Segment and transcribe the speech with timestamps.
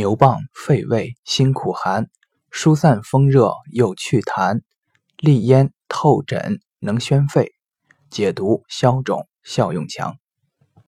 [0.00, 2.08] 牛蒡肺胃辛苦寒
[2.50, 4.62] 疏散风热又祛痰
[5.18, 7.52] 利咽透疹能宣肺
[8.08, 10.16] 解毒消肿效用强。